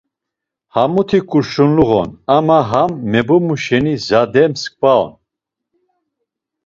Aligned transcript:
Hamuti 0.75 1.19
t̆urşuluğon, 1.29 2.09
ama 2.35 2.59
ham 2.69 2.91
mebumu 3.11 3.55
şena 3.63 3.93
zade 4.05 4.43
msǩva 4.51 4.93
on. 5.03 5.13